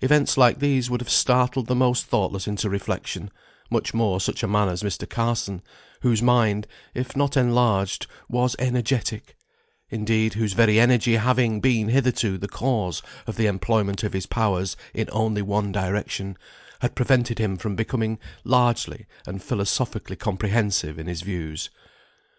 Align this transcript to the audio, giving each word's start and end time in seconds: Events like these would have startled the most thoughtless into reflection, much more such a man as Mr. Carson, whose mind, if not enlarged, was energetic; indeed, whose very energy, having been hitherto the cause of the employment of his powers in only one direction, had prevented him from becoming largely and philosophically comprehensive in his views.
Events 0.00 0.38
like 0.38 0.60
these 0.60 0.88
would 0.88 1.02
have 1.02 1.10
startled 1.10 1.66
the 1.66 1.74
most 1.74 2.06
thoughtless 2.06 2.46
into 2.48 2.70
reflection, 2.70 3.30
much 3.68 3.92
more 3.92 4.18
such 4.18 4.42
a 4.42 4.48
man 4.48 4.66
as 4.70 4.82
Mr. 4.82 5.06
Carson, 5.06 5.60
whose 6.00 6.22
mind, 6.22 6.66
if 6.94 7.14
not 7.14 7.36
enlarged, 7.36 8.06
was 8.30 8.56
energetic; 8.58 9.36
indeed, 9.90 10.32
whose 10.32 10.54
very 10.54 10.80
energy, 10.80 11.16
having 11.16 11.60
been 11.60 11.90
hitherto 11.90 12.38
the 12.38 12.48
cause 12.48 13.02
of 13.26 13.36
the 13.36 13.44
employment 13.44 14.02
of 14.04 14.14
his 14.14 14.24
powers 14.24 14.74
in 14.94 15.06
only 15.12 15.42
one 15.42 15.70
direction, 15.70 16.38
had 16.80 16.94
prevented 16.94 17.38
him 17.38 17.58
from 17.58 17.76
becoming 17.76 18.18
largely 18.44 19.04
and 19.26 19.42
philosophically 19.42 20.16
comprehensive 20.16 20.98
in 20.98 21.06
his 21.06 21.20
views. 21.20 21.68